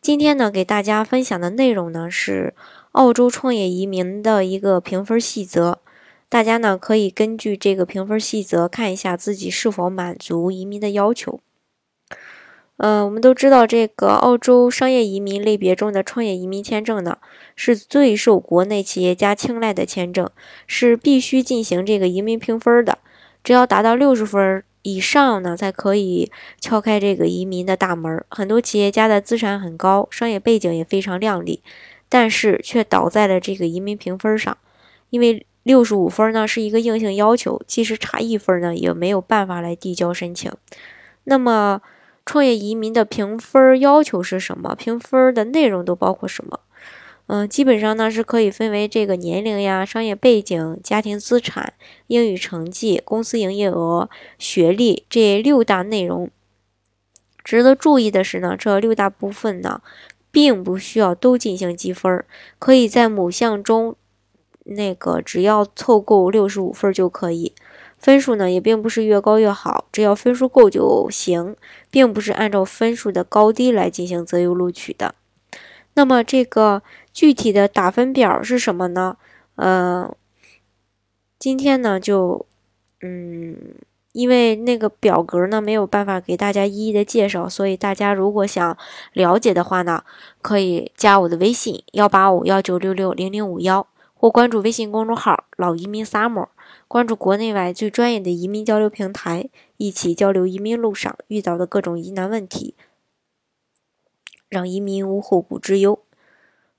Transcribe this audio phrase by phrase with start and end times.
[0.00, 2.54] 今天呢，给大家分享的内容呢是
[2.92, 5.80] 澳洲创业移民的一个评分细则。
[6.28, 11.40] 大家呢可以根据这个评分细则看一下自己是否满足移民的要求。
[12.76, 17.18] 呃，我们都知道这个澳洲商业移民类别中的创业移民签证呢，
[17.56, 20.30] 是最受国内企业家青睐的签证，
[20.66, 22.98] 是必须进行这个移民评分的。
[23.42, 24.62] 只要达到六十分。
[24.86, 28.24] 以上呢，才可以敲开这个移民的大门。
[28.28, 31.60] 很多企业家的资产很高，商业背景也非常亮丽，
[32.08, 34.56] 但是却倒在了这个移民评分上。
[35.10, 40.52] 因为六十五分呢是一个硬性要求，即使差一分呢，也没有办法来递交申请。
[41.24, 41.82] 那么，
[42.24, 44.76] 创业移民的评分要求是什么？
[44.76, 46.60] 评分的内容都包括什么？
[47.28, 51.72] 嗯，基本上呢是可以分为这个年龄呀、商业背景、家庭资产、
[52.06, 56.30] 英语成绩、公司营业额、学历这六大内容。
[57.42, 59.82] 值得注意的是呢，这六大部分呢，
[60.30, 62.24] 并不需要都进行积分，
[62.60, 63.96] 可以在某项中
[64.62, 67.52] 那个只要凑够六十五分就可以。
[67.98, 71.56] 分数呢也并不是越高越好，只要分数够就行，
[71.90, 75.16] 并不是按照分数的高低来进行择优录取的。
[75.96, 76.82] 那么这个。
[77.16, 79.16] 具体的打分表是什么呢？
[79.54, 80.14] 呃，
[81.38, 82.44] 今天呢就，
[83.00, 83.56] 嗯，
[84.12, 88.76] 因为那个表格呢没有办法给大家一一的介绍，所以大家如果想
[89.14, 90.04] 了解的话呢，
[90.42, 96.48] 可以加我的微信幺八五幺九六六零零五幺，或关注微信公众号“老移民 summer”，
[96.86, 102.74] 关注国内外最专业的移民交流平台，一起交流移民路上遇到的各种疑难问题，
[104.48, 105.98] 让移民无后顾之忧。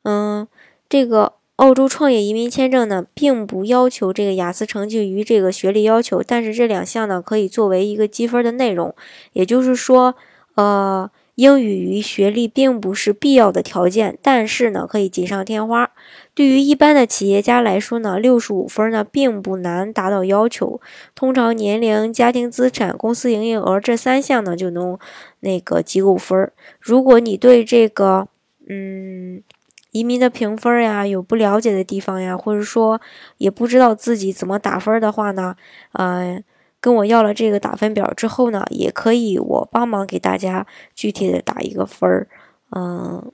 [0.03, 0.47] 嗯，
[0.88, 8.95] 这个澳洲创业移民签证呢，并不要求这个雅思成绩与这个学历要求，但是这两项呢，可以作为一个积分的内容。
[9.33, 10.16] 也就是说，
[10.56, 15.92] 呃，英语与学历并不是必要的条件，但是呢，可以锦上添花。
[16.34, 20.81] 对于一般的企业家来说呢，六十五分呢，并不难达到要求。
[21.14, 24.98] 通常年龄、家庭资产、公司营业额这三项呢，就能
[25.42, 26.52] 那个积够分。
[26.80, 28.28] 如果你对这个，
[28.68, 29.44] 嗯。
[29.92, 33.02] 移民的评分呀，有不了解的地方呀，或者说
[33.38, 35.56] 也不知道自己怎么打分的话呢，
[35.94, 36.40] 呃，
[36.79, 42.27] 跟我要了这个打分表之后呢，也可以我帮忙给大家具体的打一个分儿，
[42.75, 43.31] 嗯，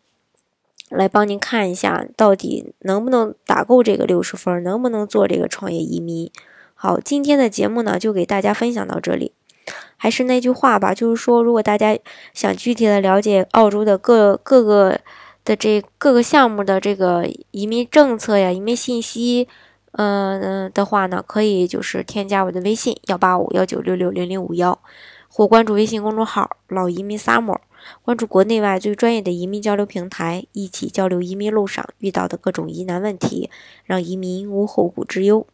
[0.90, 6.32] 来帮您看一下到底能不能打够这个六十分，能不能做这个创业移民。
[6.74, 9.34] 好，今天的节目呢就给大家分享到这里。
[9.98, 11.98] 还是那句话吧，就是说，如果大家
[12.34, 15.00] 想具体的了解澳洲的各各个。
[15.46, 19.50] 的这各个项目的这个移民政策呀、移民信息，
[19.96, 24.80] 嗯的话呢，可以就是添加我的微信幺八五幺九六六零零五幺，
[25.30, 27.60] 或关注微信公众号“老移民 summer”，
[28.04, 33.52] 关注国内外最专业的移民交流平台，一起交流移民路上遇到的各种疑难问题，
[33.86, 35.46] 让移民无后顾之忧。